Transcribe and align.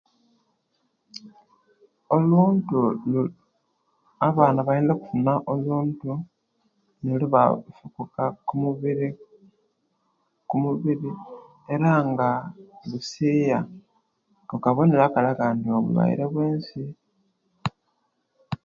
Omuntu 2.15 2.77
abaana 4.27 4.59
bayinza 4.67 4.91
okufuna 4.93 5.33
oluntu 5.53 6.11
nelubasusuka 7.03 8.23
okumubiri 8.39 9.07
kumubiri 10.47 11.11
era 11.73 11.91
nga 12.09 12.29
lusiiya 12.89 13.59
ako 14.43 14.55
kabonero 14.63 15.03
akalaga 15.05 15.45
nti 15.55 15.67
obwo 15.69 15.81
bulwaire 15.85 16.23
byensi. 16.33 16.81